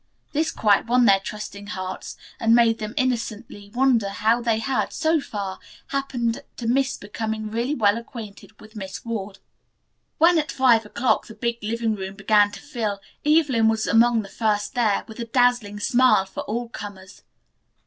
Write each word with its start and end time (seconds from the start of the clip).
This 0.31 0.49
quite 0.49 0.87
won 0.87 1.05
their 1.05 1.19
trusting 1.19 1.67
hearts 1.77 2.17
and 2.39 2.55
made 2.55 2.79
them 2.79 2.95
innocently 2.97 3.69
wonder 3.71 4.09
how 4.09 4.41
they 4.41 4.57
had, 4.57 4.91
so 4.93 5.19
far, 5.21 5.59
happened 5.89 6.41
to 6.57 6.65
miss 6.65 6.97
becoming 6.97 7.51
really 7.51 7.75
well 7.75 7.99
acquainted 7.99 8.59
with 8.59 8.75
Miss 8.75 9.05
Ward. 9.05 9.37
When 10.17 10.39
at 10.39 10.51
five 10.51 10.87
o'clock 10.87 11.27
the 11.27 11.35
big 11.35 11.59
living 11.61 11.93
room 11.93 12.15
began 12.15 12.49
to 12.53 12.59
fill, 12.59 12.99
Evelyn 13.23 13.67
was 13.69 13.85
among 13.85 14.23
the 14.23 14.27
first 14.29 14.73
there, 14.73 15.05
with 15.07 15.19
a 15.19 15.25
dazzling 15.25 15.79
smile 15.79 16.25
for 16.25 16.41
all 16.45 16.69
comers. 16.69 17.21